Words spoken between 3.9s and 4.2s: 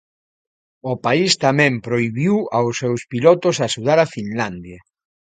a